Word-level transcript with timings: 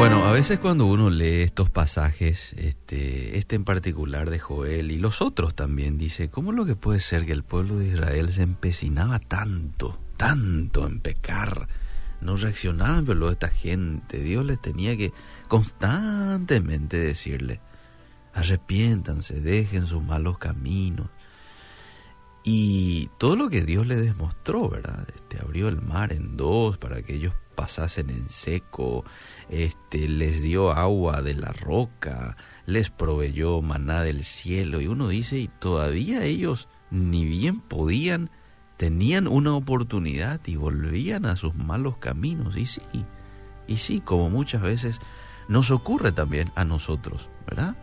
Bueno, 0.00 0.24
a 0.24 0.32
veces 0.32 0.58
cuando 0.58 0.86
uno 0.86 1.10
lee 1.10 1.42
estos 1.42 1.68
pasajes, 1.68 2.54
este, 2.54 3.36
este 3.36 3.54
en 3.54 3.64
particular 3.64 4.30
de 4.30 4.38
Joel 4.38 4.92
y 4.92 4.96
los 4.96 5.20
otros 5.20 5.54
también, 5.54 5.98
dice, 5.98 6.30
¿cómo 6.30 6.52
lo 6.52 6.64
que 6.64 6.74
puede 6.74 7.00
ser 7.00 7.26
que 7.26 7.32
el 7.32 7.42
pueblo 7.42 7.76
de 7.76 7.88
Israel 7.88 8.32
se 8.32 8.40
empecinaba 8.40 9.18
tanto, 9.18 10.00
tanto 10.16 10.86
en 10.86 11.00
pecar? 11.00 11.68
No 12.22 12.36
reaccionaban, 12.36 13.04
pero 13.04 13.30
esta 13.30 13.50
gente, 13.50 14.20
Dios 14.20 14.42
les 14.46 14.58
tenía 14.58 14.96
que 14.96 15.12
constantemente 15.48 16.96
decirle, 16.96 17.60
arrepiéntanse, 18.32 19.42
dejen 19.42 19.86
sus 19.86 20.02
malos 20.02 20.38
caminos. 20.38 21.10
Y 22.42 23.10
todo 23.18 23.36
lo 23.36 23.50
que 23.50 23.60
Dios 23.60 23.86
les 23.86 24.02
demostró, 24.02 24.70
¿verdad? 24.70 25.06
Este, 25.14 25.42
abrió 25.42 25.68
el 25.68 25.82
mar 25.82 26.14
en 26.14 26.38
dos 26.38 26.78
para 26.78 27.02
que 27.02 27.16
ellos 27.16 27.34
pasasen 27.60 28.08
en 28.08 28.30
seco, 28.30 29.04
este, 29.50 30.08
les 30.08 30.40
dio 30.40 30.72
agua 30.72 31.20
de 31.20 31.34
la 31.34 31.52
roca, 31.52 32.38
les 32.64 32.88
proveyó 32.88 33.60
maná 33.60 34.02
del 34.02 34.24
cielo. 34.24 34.80
Y 34.80 34.86
uno 34.86 35.08
dice, 35.08 35.38
y 35.38 35.48
todavía 35.48 36.24
ellos 36.24 36.68
ni 36.90 37.26
bien 37.26 37.60
podían, 37.60 38.30
tenían 38.78 39.28
una 39.28 39.54
oportunidad 39.54 40.40
y 40.46 40.56
volvían 40.56 41.26
a 41.26 41.36
sus 41.36 41.54
malos 41.54 41.98
caminos. 41.98 42.56
Y 42.56 42.64
sí, 42.64 42.80
y 43.66 43.76
sí, 43.76 44.00
como 44.00 44.30
muchas 44.30 44.62
veces 44.62 44.98
nos 45.46 45.70
ocurre 45.70 46.12
también 46.12 46.50
a 46.54 46.64
nosotros, 46.64 47.28
¿verdad? 47.46 47.76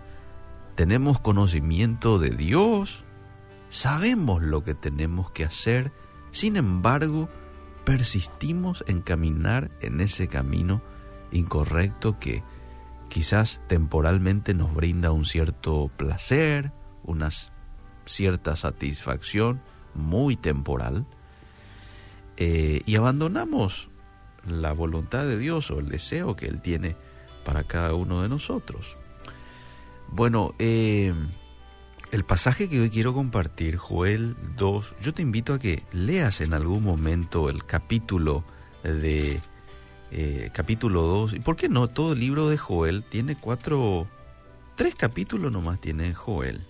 Tenemos 0.73 1.19
conocimiento 1.19 2.17
de 2.17 2.31
Dios, 2.31 3.03
sabemos 3.69 4.41
lo 4.41 4.63
que 4.63 4.73
tenemos 4.73 5.29
que 5.29 5.45
hacer, 5.45 5.91
sin 6.31 6.55
embargo, 6.55 7.29
persistimos 7.87 8.83
en 8.89 9.01
caminar 9.01 9.71
en 9.79 10.01
ese 10.01 10.27
camino 10.27 10.81
incorrecto 11.31 12.19
que 12.19 12.43
quizás 13.07 13.61
temporalmente 13.67 14.53
nos 14.53 14.75
brinda 14.75 15.13
un 15.13 15.23
cierto 15.23 15.89
placer, 15.95 16.73
una 17.03 17.29
cierta 18.03 18.57
satisfacción 18.57 19.61
muy 19.93 20.35
temporal, 20.35 21.05
eh, 22.35 22.81
y 22.85 22.97
abandonamos 22.97 23.89
la 24.45 24.73
voluntad 24.73 25.25
de 25.25 25.39
Dios 25.39 25.71
o 25.71 25.79
el 25.79 25.87
deseo 25.87 26.35
que 26.35 26.47
Él 26.47 26.61
tiene 26.61 26.97
para 27.45 27.63
cada 27.63 27.93
uno 27.93 28.21
de 28.21 28.27
nosotros. 28.27 28.97
Bueno, 30.09 30.53
eh, 30.59 31.13
el 32.11 32.23
pasaje 32.23 32.69
que 32.69 32.79
hoy 32.79 32.89
quiero 32.89 33.13
compartir, 33.13 33.77
Joel 33.77 34.35
2, 34.57 34.95
yo 35.01 35.13
te 35.13 35.21
invito 35.21 35.53
a 35.53 35.59
que 35.59 35.83
leas 35.91 36.41
en 36.41 36.53
algún 36.53 36.83
momento 36.83 37.49
el 37.49 37.65
capítulo 37.65 38.45
de 38.83 39.41
eh, 40.11 40.49
capítulo 40.53 41.01
2. 41.01 41.33
¿Y 41.33 41.39
por 41.39 41.57
qué 41.57 41.67
no? 41.67 41.87
Todo 41.87 42.13
el 42.13 42.19
libro 42.19 42.47
de 42.47 42.57
Joel 42.57 43.03
tiene 43.03 43.35
cuatro, 43.35 44.07
tres 44.75 44.95
capítulos 44.95 45.51
nomás 45.51 45.81
tiene 45.81 46.13
Joel. 46.13 46.61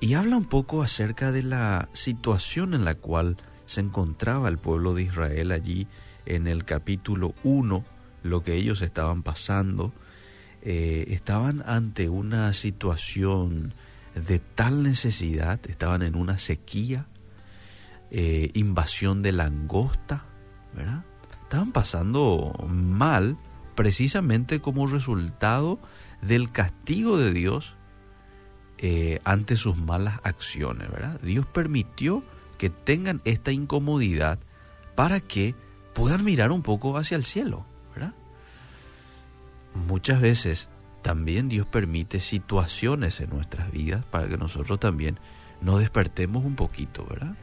Y 0.00 0.14
habla 0.14 0.36
un 0.36 0.44
poco 0.44 0.82
acerca 0.82 1.32
de 1.32 1.42
la 1.42 1.88
situación 1.92 2.74
en 2.74 2.84
la 2.84 2.94
cual 2.94 3.36
se 3.66 3.80
encontraba 3.80 4.48
el 4.48 4.58
pueblo 4.58 4.94
de 4.94 5.04
Israel 5.04 5.52
allí 5.52 5.86
en 6.26 6.46
el 6.46 6.64
capítulo 6.64 7.34
1, 7.44 7.84
lo 8.22 8.42
que 8.42 8.54
ellos 8.54 8.82
estaban 8.82 9.22
pasando. 9.22 9.92
Eh, 10.60 11.06
estaban 11.08 11.62
ante 11.66 12.08
una 12.08 12.52
situación 12.52 13.74
de 14.14 14.38
tal 14.38 14.82
necesidad, 14.82 15.60
estaban 15.68 16.02
en 16.02 16.14
una 16.14 16.38
sequía, 16.38 17.06
eh, 18.10 18.50
invasión 18.54 19.22
de 19.22 19.32
langosta, 19.32 20.24
¿verdad? 20.74 21.04
Estaban 21.42 21.72
pasando 21.72 22.52
mal 22.68 23.38
precisamente 23.74 24.60
como 24.60 24.86
resultado 24.86 25.78
del 26.20 26.52
castigo 26.52 27.18
de 27.18 27.32
Dios 27.32 27.76
eh, 28.78 29.20
ante 29.24 29.56
sus 29.56 29.76
malas 29.76 30.20
acciones, 30.24 30.90
¿verdad? 30.90 31.20
Dios 31.20 31.46
permitió 31.46 32.22
que 32.58 32.68
tengan 32.70 33.22
esta 33.24 33.52
incomodidad 33.52 34.38
para 34.94 35.20
que 35.20 35.54
puedan 35.94 36.24
mirar 36.24 36.50
un 36.52 36.62
poco 36.62 36.96
hacia 36.96 37.16
el 37.16 37.24
cielo, 37.24 37.64
¿verdad? 37.94 38.14
Muchas 39.86 40.20
veces 40.20 40.68
también 41.02 41.48
Dios 41.48 41.66
permite 41.66 42.20
situaciones 42.20 43.20
en 43.20 43.30
nuestras 43.30 43.70
vidas 43.70 44.04
para 44.04 44.28
que 44.28 44.36
nosotros 44.36 44.78
también 44.80 45.18
nos 45.60 45.80
despertemos 45.80 46.44
un 46.44 46.56
poquito, 46.56 47.04
¿verdad? 47.04 47.36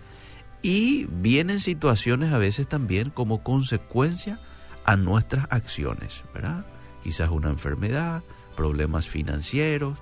Y 0.62 1.06
vienen 1.06 1.60
situaciones 1.60 2.34
a 2.34 2.38
veces 2.38 2.68
también 2.68 3.10
como 3.10 3.44
consecuencia 3.44 4.40
a 4.86 4.96
nuestras 4.96 5.48
acciones, 5.52 6.24
¿verdad? 6.34 6.66
Quizás 7.04 7.30
una 7.30 7.50
enfermedad, 7.50 8.24
problemas 8.56 9.08
financieros, 9.08 9.98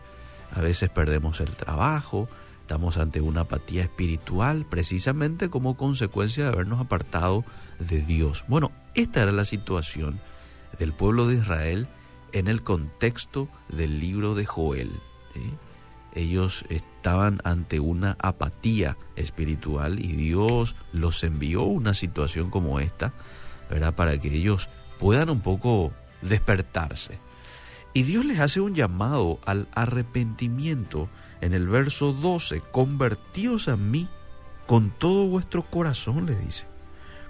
a 0.52 0.62
veces 0.62 0.90
perdemos 0.90 1.42
el 1.42 1.56
trabajo, 1.56 2.28
estamos 2.62 2.98
ante 2.98 3.22
una 3.22 3.42
apatía 3.42 3.84
espiritual 3.84 4.66
precisamente 4.66 5.50
como 5.50 5.78
consecuencia 5.78 6.44
de 6.44 6.50
habernos 6.50 6.80
apartado 6.80 7.46
de 7.80 8.02
Dios. 8.02 8.46
Bueno, 8.48 8.72
esta 8.96 9.22
era 9.22 9.32
la 9.32 9.46
situación 9.46 10.20
del 10.80 10.94
pueblo 10.94 11.28
de 11.28 11.36
Israel 11.36 11.88
en 12.38 12.48
el 12.48 12.64
contexto 12.64 13.50
del 13.70 14.00
libro 14.00 14.36
de 14.36 14.46
Joel. 14.46 14.92
Ellos 16.14 16.66
estaban 16.70 17.42
ante 17.44 17.80
una 17.80 18.16
apatía 18.20 18.98
espiritual 19.16 20.00
y 20.00 20.14
Dios 20.14 20.76
los 20.92 21.24
envió 21.24 21.64
una 21.64 21.94
situación 21.94 22.50
como 22.50 22.80
esta, 22.80 23.14
¿verdad? 23.70 23.96
Para 23.96 24.20
que 24.20 24.34
ellos 24.34 24.70
puedan 25.00 25.30
un 25.30 25.42
poco 25.42 25.94
despertarse. 26.22 27.20
Y 27.94 28.04
Dios 28.04 28.26
les 28.26 28.40
hace 28.40 28.62
un 28.62 28.76
llamado 28.76 29.40
al 29.46 29.68
arrepentimiento 29.74 31.10
en 31.42 31.54
el 31.54 31.68
verso 31.68 32.14
12, 32.14 32.62
convertíos 32.72 33.68
a 33.68 33.78
mí 33.78 34.08
con 34.68 34.92
todo 34.92 35.28
vuestro 35.28 35.64
corazón, 35.64 36.26
le 36.26 36.36
dice, 36.36 36.68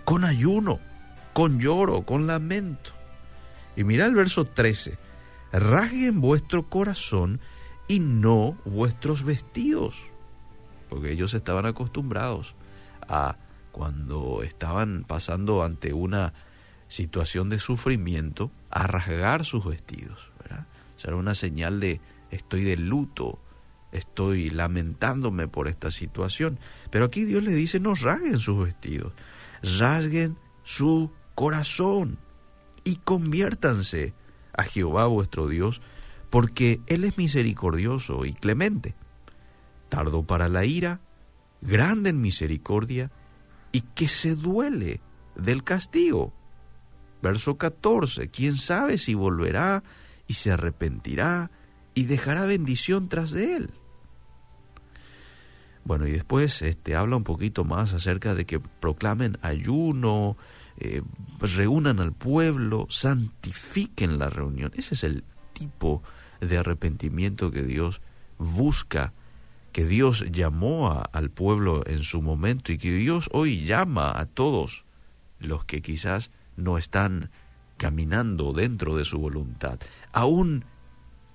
con 0.03 0.25
ayuno, 0.25 0.79
con 1.33 1.59
lloro, 1.59 2.01
con 2.01 2.27
lamento. 2.27 2.91
Y 3.77 3.83
mira 3.83 4.07
el 4.07 4.15
verso 4.15 4.45
13, 4.45 4.97
rasguen 5.53 6.19
vuestro 6.19 6.67
corazón 6.67 7.39
y 7.87 7.99
no 7.99 8.57
vuestros 8.65 9.23
vestidos, 9.23 10.01
porque 10.89 11.11
ellos 11.11 11.35
estaban 11.35 11.67
acostumbrados 11.67 12.55
a 13.07 13.37
cuando 13.71 14.41
estaban 14.41 15.05
pasando 15.07 15.63
ante 15.63 15.93
una 15.93 16.33
situación 16.87 17.49
de 17.49 17.59
sufrimiento, 17.59 18.51
a 18.71 18.87
rasgar 18.87 19.45
sus 19.45 19.63
vestidos. 19.63 20.31
¿verdad? 20.39 20.65
O 20.95 20.99
sea, 20.99 21.09
era 21.09 21.17
una 21.17 21.35
señal 21.35 21.79
de 21.79 22.01
estoy 22.31 22.63
de 22.63 22.77
luto, 22.77 23.39
estoy 23.91 24.49
lamentándome 24.49 25.47
por 25.47 25.67
esta 25.67 25.91
situación. 25.91 26.59
Pero 26.89 27.05
aquí 27.05 27.25
Dios 27.25 27.43
le 27.43 27.53
dice, 27.53 27.79
no 27.79 27.93
rasguen 27.93 28.39
sus 28.39 28.65
vestidos, 28.65 29.13
rasguen 29.61 30.35
su 30.63 31.11
corazón 31.35 32.17
y 32.87 32.95
conviértanse 32.95 34.13
a 34.57 34.63
Jehová 34.63 35.07
vuestro 35.07 35.49
Dios, 35.49 35.81
porque 36.29 36.79
Él 36.87 37.03
es 37.03 37.17
misericordioso 37.17 38.23
y 38.23 38.31
clemente, 38.31 38.95
tardo 39.89 40.23
para 40.23 40.47
la 40.47 40.63
ira, 40.63 41.01
grande 41.61 42.11
en 42.11 42.21
misericordia, 42.21 43.11
y 43.73 43.81
que 43.81 44.07
se 44.07 44.35
duele 44.35 45.01
del 45.35 45.65
castigo. 45.65 46.33
Verso 47.21 47.57
14, 47.57 48.29
¿quién 48.29 48.55
sabe 48.55 48.97
si 48.97 49.15
volverá 49.15 49.83
y 50.25 50.35
se 50.35 50.53
arrepentirá 50.53 51.51
y 51.93 52.05
dejará 52.05 52.45
bendición 52.45 53.09
tras 53.09 53.31
de 53.31 53.57
él? 53.57 53.73
Bueno, 55.83 56.07
y 56.07 56.11
después 56.11 56.61
este, 56.61 56.95
habla 56.95 57.17
un 57.17 57.25
poquito 57.25 57.65
más 57.65 57.93
acerca 57.93 58.33
de 58.33 58.45
que 58.45 58.61
proclamen 58.61 59.37
ayuno, 59.41 60.37
eh, 60.77 61.01
reúnan 61.39 61.99
al 61.99 62.13
pueblo, 62.13 62.87
santifiquen 62.89 64.19
la 64.19 64.29
reunión. 64.29 64.71
Ese 64.75 64.95
es 64.95 65.03
el 65.03 65.23
tipo 65.53 66.03
de 66.39 66.57
arrepentimiento 66.57 67.51
que 67.51 67.63
Dios 67.63 68.01
busca, 68.37 69.13
que 69.71 69.85
Dios 69.85 70.25
llamó 70.31 71.03
al 71.11 71.29
pueblo 71.29 71.83
en 71.85 72.03
su 72.03 72.21
momento 72.21 72.71
y 72.71 72.77
que 72.77 72.91
Dios 72.91 73.29
hoy 73.33 73.65
llama 73.65 74.11
a 74.15 74.25
todos 74.25 74.85
los 75.39 75.65
que 75.65 75.81
quizás 75.81 76.31
no 76.55 76.77
están 76.77 77.29
caminando 77.77 78.53
dentro 78.53 78.95
de 78.95 79.05
su 79.05 79.19
voluntad, 79.19 79.79
a 80.11 80.25
un 80.25 80.65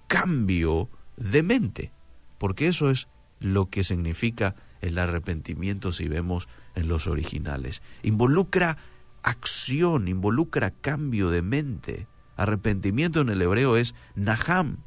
cambio 0.09 0.89
de 1.17 1.43
mente, 1.43 1.93
porque 2.39 2.67
eso 2.67 2.91
es 2.91 3.09
lo 3.39 3.71
que 3.71 3.85
significa 3.85 4.57
el 4.81 4.99
arrepentimiento 4.99 5.93
si 5.93 6.09
vemos 6.09 6.49
en 6.75 6.89
los 6.89 7.07
originales. 7.07 7.83
Involucra 8.03 8.77
acción, 9.23 10.09
involucra 10.09 10.71
cambio 10.71 11.31
de 11.31 11.43
mente. 11.43 12.07
Arrepentimiento 12.37 13.21
en 13.21 13.29
el 13.29 13.43
hebreo 13.43 13.77
es 13.77 13.95
naham, 14.15 14.79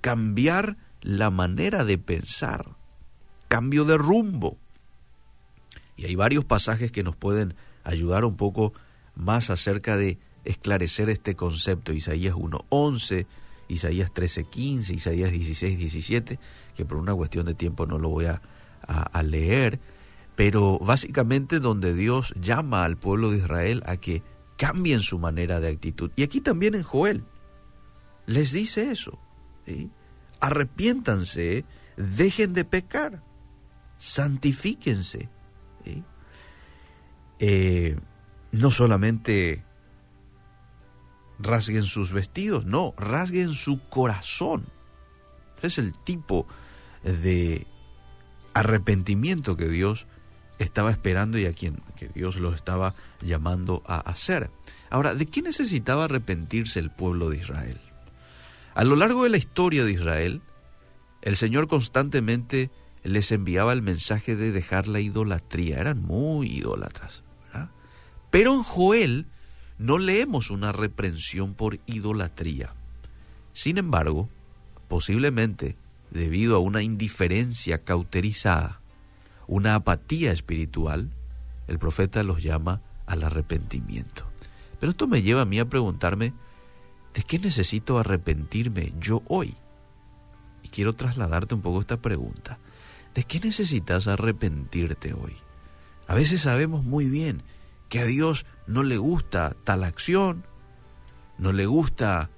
cambiar 0.00 0.76
la 1.00 1.30
manera 1.30 1.84
de 1.84 1.98
pensar, 1.98 2.76
cambio 3.48 3.84
de 3.84 3.96
rumbo. 3.96 4.58
Y 5.96 6.06
hay 6.06 6.14
varios 6.16 6.44
pasajes 6.44 6.90
que 6.90 7.04
nos 7.04 7.16
pueden 7.16 7.54
ayudar 7.84 8.24
un 8.24 8.36
poco 8.36 8.72
más 9.14 9.50
acerca 9.50 9.96
de 9.96 10.18
esclarecer 10.44 11.08
este 11.08 11.36
concepto, 11.36 11.92
Isaías 11.92 12.34
1.11, 12.34 13.26
Isaías 13.68 14.12
13.15, 14.12 14.94
Isaías 14.94 15.30
16.17, 15.30 16.38
que 16.74 16.84
por 16.84 16.98
una 16.98 17.14
cuestión 17.14 17.46
de 17.46 17.54
tiempo 17.54 17.86
no 17.86 17.98
lo 17.98 18.10
voy 18.10 18.26
a, 18.26 18.42
a 18.86 19.22
leer, 19.22 19.80
pero 20.36 20.78
básicamente 20.78 21.60
donde 21.60 21.94
Dios 21.94 22.34
llama 22.40 22.84
al 22.84 22.96
pueblo 22.96 23.30
de 23.30 23.38
Israel 23.38 23.82
a 23.86 23.96
que 23.96 24.22
cambien 24.56 25.00
su 25.00 25.18
manera 25.18 25.60
de 25.60 25.68
actitud. 25.68 26.10
Y 26.16 26.22
aquí 26.22 26.40
también 26.40 26.74
en 26.74 26.82
Joel 26.82 27.24
les 28.26 28.52
dice 28.52 28.90
eso. 28.90 29.18
Arrepiéntanse, 30.40 31.64
dejen 31.96 32.52
de 32.52 32.64
pecar, 32.64 33.22
santifíquense. 33.98 35.28
Eh, 37.40 37.98
no 38.52 38.70
solamente 38.70 39.64
rasguen 41.38 41.82
sus 41.82 42.12
vestidos, 42.12 42.66
no, 42.66 42.94
rasguen 42.96 43.52
su 43.52 43.80
corazón. 43.88 44.66
Ese 45.58 45.66
es 45.66 45.78
el 45.78 45.92
tipo 46.04 46.46
de 47.02 47.66
arrepentimiento 48.54 49.56
que 49.56 49.68
Dios 49.68 50.06
estaba 50.58 50.90
esperando 50.90 51.38
y 51.38 51.46
a 51.46 51.52
quien 51.52 51.80
que 51.96 52.08
Dios 52.08 52.36
lo 52.36 52.54
estaba 52.54 52.94
llamando 53.20 53.82
a 53.86 53.98
hacer. 53.98 54.50
Ahora, 54.90 55.14
¿de 55.14 55.26
qué 55.26 55.42
necesitaba 55.42 56.04
arrepentirse 56.04 56.78
el 56.78 56.90
pueblo 56.90 57.30
de 57.30 57.38
Israel? 57.38 57.80
A 58.74 58.84
lo 58.84 58.96
largo 58.96 59.24
de 59.24 59.30
la 59.30 59.36
historia 59.36 59.84
de 59.84 59.92
Israel, 59.92 60.42
el 61.22 61.36
Señor 61.36 61.68
constantemente 61.68 62.70
les 63.02 63.32
enviaba 63.32 63.72
el 63.72 63.82
mensaje 63.82 64.36
de 64.36 64.52
dejar 64.52 64.88
la 64.88 65.00
idolatría. 65.00 65.78
Eran 65.78 66.00
muy 66.00 66.48
idólatras. 66.48 67.22
Pero 68.30 68.52
en 68.52 68.64
Joel 68.64 69.26
no 69.78 69.98
leemos 69.98 70.50
una 70.50 70.72
reprensión 70.72 71.54
por 71.54 71.78
idolatría. 71.86 72.74
Sin 73.52 73.78
embargo, 73.78 74.28
posiblemente 74.88 75.76
debido 76.10 76.56
a 76.56 76.58
una 76.58 76.82
indiferencia 76.82 77.84
cauterizada, 77.84 78.80
una 79.46 79.74
apatía 79.74 80.32
espiritual, 80.32 81.10
el 81.66 81.78
profeta 81.78 82.22
los 82.22 82.42
llama 82.42 82.82
al 83.06 83.22
arrepentimiento. 83.24 84.24
Pero 84.80 84.90
esto 84.90 85.06
me 85.06 85.22
lleva 85.22 85.42
a 85.42 85.46
mí 85.46 85.58
a 85.58 85.68
preguntarme, 85.68 86.32
¿de 87.14 87.22
qué 87.22 87.38
necesito 87.38 87.98
arrepentirme 87.98 88.92
yo 88.98 89.22
hoy? 89.28 89.56
Y 90.62 90.68
quiero 90.68 90.94
trasladarte 90.94 91.54
un 91.54 91.62
poco 91.62 91.80
esta 91.80 91.98
pregunta. 91.98 92.58
¿De 93.14 93.24
qué 93.24 93.40
necesitas 93.40 94.08
arrepentirte 94.08 95.14
hoy? 95.14 95.36
A 96.06 96.14
veces 96.14 96.42
sabemos 96.42 96.84
muy 96.84 97.08
bien 97.08 97.42
que 97.88 98.00
a 98.00 98.04
Dios 98.04 98.44
no 98.66 98.82
le 98.82 98.98
gusta 98.98 99.54
tal 99.64 99.84
acción, 99.84 100.44
no 101.38 101.52
le 101.52 101.66
gusta 101.66 102.30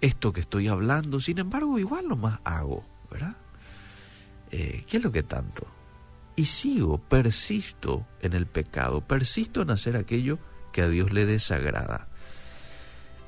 esto 0.00 0.32
que 0.32 0.40
estoy 0.40 0.68
hablando, 0.68 1.20
sin 1.20 1.38
embargo 1.38 1.78
igual 1.78 2.06
lo 2.06 2.16
más 2.16 2.40
hago, 2.44 2.84
¿verdad? 3.10 3.36
Eh, 4.50 4.84
¿Qué 4.86 4.98
es 4.98 5.02
lo 5.02 5.10
que 5.10 5.22
tanto? 5.22 5.66
Y 6.38 6.44
sigo, 6.44 6.98
persisto 6.98 8.06
en 8.20 8.32
el 8.32 8.46
pecado, 8.46 9.00
persisto 9.00 9.60
en 9.60 9.70
hacer 9.70 9.96
aquello 9.96 10.38
que 10.70 10.82
a 10.82 10.88
Dios 10.88 11.12
le 11.12 11.26
desagrada. 11.26 12.06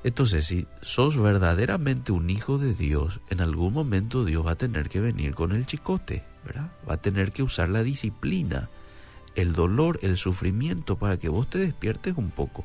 Entonces, 0.04 0.46
si 0.46 0.68
sos 0.80 1.20
verdaderamente 1.20 2.12
un 2.12 2.30
hijo 2.30 2.56
de 2.56 2.72
Dios, 2.72 3.18
en 3.28 3.40
algún 3.40 3.72
momento 3.72 4.24
Dios 4.24 4.46
va 4.46 4.52
a 4.52 4.58
tener 4.58 4.88
que 4.88 5.00
venir 5.00 5.34
con 5.34 5.50
el 5.50 5.66
chicote, 5.66 6.22
¿verdad? 6.44 6.70
Va 6.88 6.94
a 6.94 7.02
tener 7.02 7.32
que 7.32 7.42
usar 7.42 7.68
la 7.68 7.82
disciplina, 7.82 8.70
el 9.34 9.54
dolor, 9.54 9.98
el 10.02 10.16
sufrimiento 10.16 10.96
para 10.96 11.16
que 11.16 11.28
vos 11.28 11.50
te 11.50 11.58
despiertes 11.58 12.16
un 12.16 12.30
poco, 12.30 12.64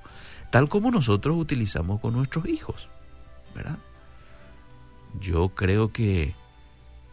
tal 0.51 0.69
como 0.69 0.91
nosotros 0.91 1.37
utilizamos 1.37 1.99
con 2.01 2.13
nuestros 2.13 2.47
hijos, 2.47 2.87
¿verdad? 3.55 3.79
Yo 5.19 5.49
creo 5.55 5.91
que 5.91 6.35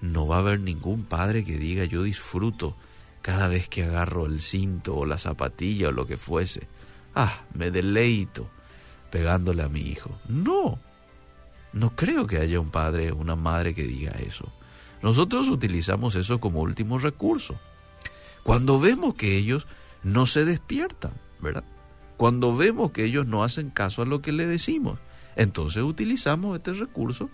no 0.03 0.27
va 0.27 0.37
a 0.37 0.41
haber 0.41 0.61
ningún 0.61 1.05
padre 1.05 1.47
que 1.47 1.57
diga 1.57 1.87
yo 1.87 2.03
disfruto 2.03 2.77
cada 3.23 3.49
vez 3.49 3.69
que 3.69 3.85
agarro 3.85 4.27
el 4.27 4.41
cinto 4.41 4.97
o 4.97 5.07
la 5.07 5.19
zapatilla 5.19 5.89
o 5.89 5.93
lo 5.93 6.07
que 6.07 6.17
fuese. 6.17 6.69
Ah, 7.15 7.43
me 7.55 7.71
deleito 7.71 8.51
pegándole 9.11 9.63
a 9.63 9.69
mi 9.69 9.81
hijo. 9.81 10.19
No, 10.29 10.79
no 11.73 11.95
creo 11.95 12.27
que 12.27 12.39
haya 12.39 12.61
un 12.61 12.71
padre 12.71 13.13
o 13.13 13.17
una 13.17 13.37
madre 13.37 13.75
que 13.75 13.85
diga 13.85 14.13
eso. 14.13 14.53
Nosotros 15.03 15.49
utilizamos 15.49 16.15
eso 16.15 16.41
como 16.41 16.61
último 16.61 16.99
recurso. 16.99 17.59
Cuando 18.43 18.81
vemos 18.81 19.15
que 19.15 19.37
ellos 19.37 19.67
no 20.03 20.27
se 20.27 20.45
despiertan, 20.45 21.13
¿verdad? 21.41 21.65
Cuando 22.17 22.57
vemos 22.57 22.91
que 22.91 23.05
ellos 23.05 23.27
no 23.27 23.45
hacen 23.45 23.71
caso 23.71 24.03
a 24.03 24.07
lo 24.07 24.23
que 24.23 24.33
le 24.33 24.47
decimos, 24.47 24.99
entonces 25.37 25.83
utilizamos 25.83 26.57
este 26.57 26.73
recurso 26.73 27.31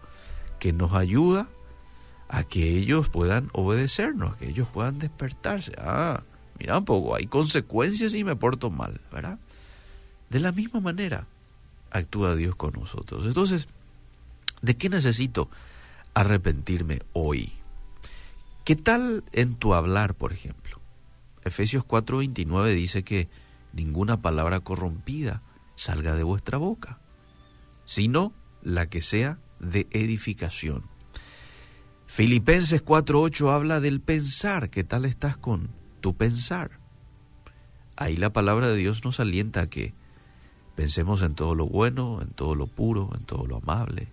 que 0.59 0.73
nos 0.73 0.93
ayuda 0.93 1.49
a 2.29 2.45
que 2.45 2.77
ellos 2.77 3.09
puedan 3.09 3.49
obedecernos, 3.53 4.35
a 4.35 4.37
que 4.37 4.49
ellos 4.49 4.69
puedan 4.69 4.99
despertarse. 4.99 5.73
Ah, 5.79 6.23
mira 6.59 6.79
un 6.79 6.85
poco, 6.85 7.15
hay 7.15 7.27
consecuencias 7.27 8.13
si 8.13 8.25
me 8.25 8.37
porto 8.37 8.71
mal, 8.71 9.01
¿verdad? 9.11 9.39
De 10.29 10.41
la 10.41 10.53
misma 10.53 10.81
manera 10.81 11.27
actúa 11.91 12.37
Dios 12.37 12.55
con 12.55 12.75
nosotros. 12.75 13.27
Entonces, 13.27 13.67
¿de 14.61 14.77
qué 14.77 14.91
necesito 14.91 15.49
arrepentirme 16.15 17.01
hoy? 17.15 17.53
¿Qué 18.65 18.77
tal 18.77 19.25
en 19.33 19.55
tu 19.55 19.73
hablar, 19.73 20.15
por 20.15 20.33
ejemplo? 20.33 20.81
Efesios 21.45 21.85
4:29 21.85 22.75
dice 22.75 23.03
que 23.05 23.29
ninguna 23.73 24.21
palabra 24.21 24.61
corrompida 24.61 25.41
salga 25.77 26.15
de 26.15 26.25
vuestra 26.25 26.59
boca, 26.59 26.99
sino 27.87 28.35
la 28.63 28.91
que 28.91 29.01
sea 29.01 29.39
de 29.61 29.87
edificación 29.93 30.85
Filipenses 32.09 32.83
4.8 32.83 33.53
habla 33.53 33.81
del 33.81 34.01
pensar, 34.01 34.71
¿qué 34.71 34.83
tal 34.83 35.05
estás 35.05 35.37
con 35.37 35.69
tu 36.01 36.17
pensar? 36.17 36.81
Ahí 37.97 38.17
la 38.17 38.33
palabra 38.33 38.67
de 38.67 38.77
Dios 38.77 39.05
nos 39.05 39.21
alienta 39.21 39.61
a 39.61 39.67
que 39.69 39.95
pensemos 40.75 41.21
en 41.21 41.35
todo 41.35 41.55
lo 41.55 41.67
bueno, 41.67 42.21
en 42.23 42.31
todo 42.31 42.55
lo 42.55 42.67
puro, 42.67 43.11
en 43.15 43.25
todo 43.25 43.47
lo 43.47 43.59
amable. 43.59 44.09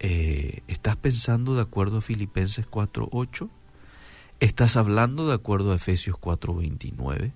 Eh, 0.00 0.62
¿Estás 0.66 0.96
pensando 0.96 1.54
de 1.54 1.62
acuerdo 1.62 1.98
a 1.98 2.00
Filipenses 2.00 2.68
4.8? 2.68 3.48
¿Estás 4.40 4.76
hablando 4.76 5.28
de 5.28 5.34
acuerdo 5.34 5.72
a 5.72 5.76
Efesios 5.76 6.16
4.29? 6.16 7.32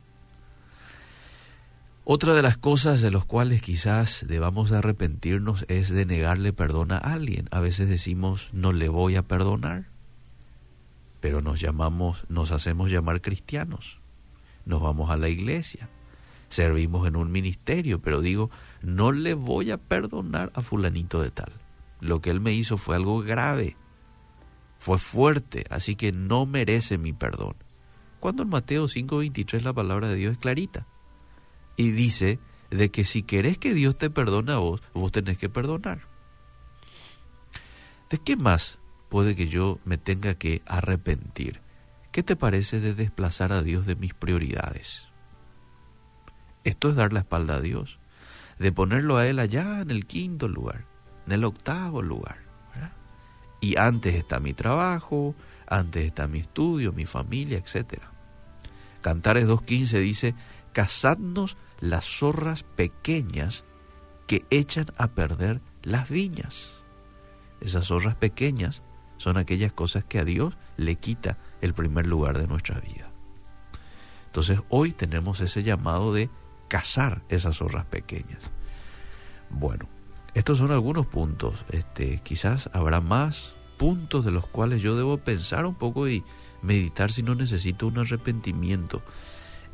Otra 2.09 2.35
de 2.35 2.43
las 2.43 2.57
cosas 2.57 3.01
de 3.01 3.11
las 3.11 3.25
cuales 3.25 3.63
quizás 3.63 4.27
debamos 4.29 4.71
arrepentirnos 4.71 5.65
es 5.67 5.89
de 5.89 6.07
negarle 6.07 6.53
perdón 6.53 6.93
a 6.93 6.99
alguien. 6.99 7.49
A 7.51 7.59
veces 7.59 7.89
decimos 7.89 8.49
no 8.53 8.73
le 8.73 8.89
voy 8.89 9.17
a 9.17 9.27
perdonar, 9.27 9.89
pero 11.19 11.43
nos 11.43 11.61
llamamos, 11.61 12.25
nos 12.29 12.53
hacemos 12.53 12.93
llamar 12.93 13.23
cristianos. 13.23 13.99
Nos 14.67 14.81
vamos 14.81 15.11
a 15.11 15.17
la 15.17 15.29
iglesia, 15.29 15.89
servimos 16.49 17.09
en 17.09 17.17
un 17.17 17.33
ministerio, 17.33 18.01
pero 18.01 18.21
digo, 18.21 18.53
no 18.83 19.11
le 19.11 19.35
voy 19.35 19.73
a 19.73 19.77
perdonar 19.77 20.53
a 20.55 20.63
fulanito 20.63 21.21
de 21.21 21.33
tal. 21.33 21.51
Lo 21.99 22.21
que 22.21 22.31
él 22.31 22.41
me 22.41 22.53
hizo 22.53 22.79
fue 22.79 22.95
algo 22.95 23.19
grave, 23.19 23.77
fue 24.79 25.01
fuerte, 25.01 25.65
así 25.71 25.97
que 25.97 26.13
no 26.13 26.47
merece 26.47 26.99
mi 26.99 27.13
perdón. 27.13 27.57
Cuando 28.21 28.45
en 28.45 28.49
Mateo 28.49 28.87
5:23 28.87 29.65
la 29.65 29.73
palabra 29.73 30.07
de 30.07 30.15
Dios 30.15 30.35
es 30.35 30.39
clarita 30.39 30.87
y 31.77 31.91
dice 31.91 32.39
de 32.71 32.91
que 32.91 33.05
si 33.05 33.23
querés 33.23 33.59
que 33.59 33.75
Dios 33.75 33.97
te 33.97 34.11
perdone 34.11 34.53
a 34.53 34.59
vos, 34.59 34.83
vos 34.93 35.13
tenés 35.13 35.39
que 35.39 35.49
perdonar. 35.49 36.01
¿De 38.11 38.19
qué 38.19 38.37
más 38.37 38.79
puede 39.09 39.35
que 39.35 39.49
yo 39.49 39.79
me 39.85 39.99
tenga 39.99 40.35
que 40.35 40.63
arrepentir? 40.67 41.61
¿Qué 42.13 42.23
te 42.23 42.37
parece 42.37 42.81
de 42.81 42.95
desplazar 42.95 43.53
a 43.53 43.63
Dios 43.63 43.87
de 43.87 43.97
mis 43.97 44.15
prioridades? 44.15 45.07
Esto 46.65 46.91
es 46.91 46.97
dar 46.97 47.13
la 47.13 47.21
espalda 47.21 47.57
a 47.57 47.61
Dios, 47.61 47.99
de 48.59 48.73
ponerlo 48.73 49.17
a 49.17 49.27
Él 49.27 49.39
allá 49.39 49.81
en 49.81 49.91
el 49.91 50.07
quinto 50.07 50.49
lugar, 50.49 50.87
en 51.27 51.33
el 51.33 51.45
octavo 51.45 52.03
lugar. 52.03 52.47
Y 53.61 53.79
antes 53.79 54.15
está 54.15 54.39
mi 54.39 54.53
trabajo, 54.53 55.35
antes 55.67 56.05
está 56.05 56.27
mi 56.27 56.41
estudio, 56.41 56.93
mi 56.93 57.07
familia, 57.07 57.59
etc. 57.59 58.03
Cantares 59.01 59.47
2.15 59.47 60.01
dice, 60.01 60.35
cazadnos 60.73 61.57
las 61.81 62.05
zorras 62.05 62.63
pequeñas 62.63 63.65
que 64.27 64.45
echan 64.51 64.87
a 64.97 65.09
perder 65.09 65.61
las 65.83 66.09
viñas. 66.09 66.71
Esas 67.61 67.87
zorras 67.87 68.17
pequeñas 68.17 68.83
son 69.19 69.37
aquellas 69.37 69.73
cosas 69.73 70.05
que 70.05 70.19
a 70.19 70.25
Dios 70.25 70.57
le 70.77 70.97
quita 70.97 71.39
el 71.61 71.75
primer 71.75 72.07
lugar 72.07 72.39
de 72.39 72.47
nuestra 72.47 72.81
vida. 72.81 73.11
Entonces 74.27 74.61
hoy 74.69 74.93
tenemos 74.93 75.41
ese 75.41 75.63
llamado 75.63 76.13
de 76.13 76.29
cazar 76.69 77.23
esas 77.29 77.57
zorras 77.57 77.87
pequeñas. 77.87 78.51
Bueno, 79.49 79.89
estos 80.35 80.59
son 80.59 80.73
algunos 80.73 81.07
puntos. 81.07 81.65
Este, 81.71 82.21
quizás 82.23 82.69
habrá 82.73 83.01
más 83.01 83.55
puntos 83.79 84.25
de 84.25 84.33
los 84.33 84.47
cuales 84.47 84.83
yo 84.83 84.97
debo 84.97 85.19
pensar 85.19 85.65
un 85.65 85.75
poco 85.75 86.09
y 86.09 86.25
meditar 86.63 87.13
si 87.13 87.23
no 87.23 87.35
necesito 87.35 87.87
un 87.87 87.99
arrepentimiento 87.99 89.03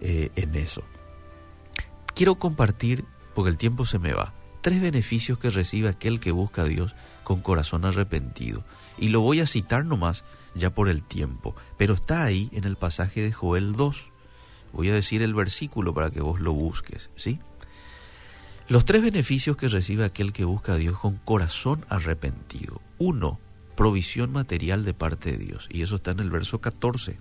eh, 0.01 0.31
en 0.37 0.55
eso 0.55 0.85
quiero 2.15 2.37
compartir 2.37 3.05
porque 3.35 3.51
el 3.51 3.57
tiempo 3.57 3.87
se 3.87 3.99
me 3.99 4.13
va. 4.13 4.35
Tres 4.61 4.81
beneficios 4.81 5.39
que 5.39 5.51
recibe 5.51 5.89
aquel 5.89 6.21
que 6.21 6.31
busca 6.31 6.63
a 6.63 6.67
Dios 6.67 6.95
con 7.25 7.41
corazón 7.41 7.85
arrepentido. 7.85 8.65
Y 8.99 9.09
lo 9.09 9.21
voy 9.21 9.41
a 9.41 9.47
citar 9.47 9.85
nomás 9.85 10.25
ya 10.55 10.71
por 10.71 10.89
el 10.89 11.03
tiempo, 11.03 11.57
pero 11.79 11.95
está 11.95 12.25
ahí 12.25 12.49
en 12.53 12.65
el 12.65 12.77
pasaje 12.77 13.23
de 13.23 13.33
Joel 13.33 13.73
2. 13.73 14.11
Voy 14.73 14.89
a 14.91 14.95
decir 14.95 15.23
el 15.23 15.35
versículo 15.35 15.95
para 15.95 16.11
que 16.11 16.21
vos 16.21 16.41
lo 16.41 16.53
busques, 16.53 17.11
¿sí? 17.17 17.41
Los 18.69 18.85
tres 18.85 19.03
beneficios 19.03 19.57
que 19.57 19.69
recibe 19.69 20.05
aquel 20.05 20.33
que 20.33 20.45
busca 20.45 20.75
a 20.75 20.77
Dios 20.77 20.99
con 20.99 21.17
corazón 21.17 21.85
arrepentido. 21.89 22.81
Uno, 22.99 23.41
provisión 23.77 24.33
material 24.33 24.85
de 24.85 24.95
parte 24.95 25.33
de 25.33 25.39
Dios. 25.39 25.69
Y 25.71 25.83
eso 25.83 25.97
está 25.97 26.13
en 26.13 26.21
el 26.21 26.31
verso 26.31 26.61
14. 26.61 27.19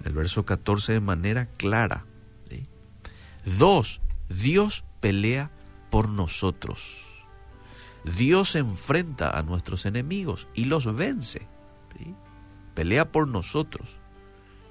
En 0.00 0.06
el 0.06 0.12
verso 0.12 0.44
14 0.44 0.92
de 0.92 1.00
manera 1.00 1.46
clara. 1.46 2.04
Dos, 3.44 4.00
Dios 4.28 4.84
pelea 5.00 5.50
por 5.90 6.08
nosotros. 6.08 7.08
Dios 8.16 8.56
enfrenta 8.56 9.36
a 9.36 9.42
nuestros 9.42 9.86
enemigos 9.86 10.48
y 10.54 10.64
los 10.64 10.92
vence. 10.94 11.46
Pelea 12.74 13.12
por 13.12 13.28
nosotros. 13.28 13.98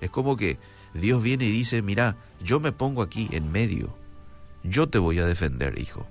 Es 0.01 0.09
como 0.09 0.35
que 0.35 0.59
Dios 0.93 1.21
viene 1.21 1.45
y 1.45 1.51
dice, 1.51 1.81
mira, 1.81 2.17
yo 2.43 2.59
me 2.59 2.71
pongo 2.71 3.01
aquí 3.01 3.29
en 3.31 3.51
medio. 3.51 3.95
Yo 4.63 4.89
te 4.89 4.97
voy 4.97 5.19
a 5.19 5.25
defender, 5.25 5.79
hijo. 5.79 6.07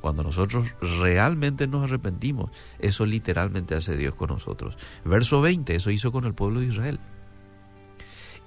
Cuando 0.00 0.22
nosotros 0.22 0.68
realmente 0.80 1.66
nos 1.66 1.84
arrepentimos, 1.84 2.50
eso 2.78 3.04
literalmente 3.04 3.74
hace 3.74 3.96
Dios 3.96 4.14
con 4.14 4.30
nosotros. 4.30 4.78
Verso 5.04 5.42
20, 5.42 5.74
eso 5.74 5.90
hizo 5.90 6.10
con 6.10 6.24
el 6.24 6.34
pueblo 6.34 6.60
de 6.60 6.66
Israel. 6.66 7.00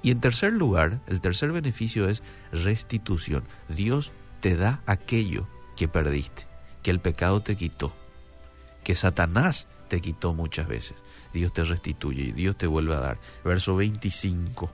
Y 0.03 0.11
en 0.11 0.19
tercer 0.19 0.51
lugar, 0.51 0.99
el 1.07 1.21
tercer 1.21 1.53
beneficio 1.53 2.09
es 2.09 2.21
restitución. 2.51 3.45
Dios 3.69 4.11
te 4.41 4.57
da 4.57 4.83
aquello 4.85 5.47
que 5.77 5.87
perdiste, 5.87 6.45
que 6.83 6.91
el 6.91 6.99
pecado 6.99 7.41
te 7.41 7.55
quitó, 7.55 7.95
que 8.83 8.95
Satanás 8.95 9.67
te 9.87 10.01
quitó 10.01 10.33
muchas 10.33 10.67
veces. 10.67 10.97
Dios 11.33 11.53
te 11.53 11.63
restituye 11.63 12.23
y 12.23 12.31
Dios 12.33 12.57
te 12.57 12.67
vuelve 12.67 12.93
a 12.93 12.99
dar. 12.99 13.19
Verso 13.45 13.77
25, 13.77 14.69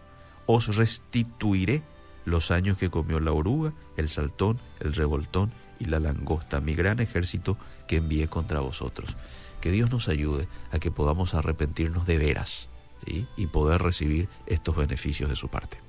os 0.47 0.75
restituiré 0.75 1.83
los 2.25 2.49
años 2.49 2.77
que 2.77 2.89
comió 2.89 3.19
la 3.19 3.31
oruga, 3.31 3.73
el 3.97 4.09
saltón, 4.09 4.59
el 4.79 4.95
revoltón 4.95 5.53
y 5.79 5.85
la 5.85 5.99
langosta, 5.99 6.59
mi 6.59 6.73
gran 6.73 6.99
ejército 6.99 7.55
que 7.87 7.97
envié 7.97 8.27
contra 8.27 8.61
vosotros. 8.61 9.15
Que 9.61 9.71
Dios 9.71 9.91
nos 9.91 10.07
ayude 10.07 10.47
a 10.71 10.79
que 10.79 10.89
podamos 10.89 11.35
arrepentirnos 11.35 12.07
de 12.07 12.17
veras 12.17 12.68
y 13.05 13.47
poder 13.47 13.81
recibir 13.81 14.29
estos 14.45 14.75
beneficios 14.75 15.29
de 15.29 15.35
su 15.35 15.47
parte. 15.47 15.79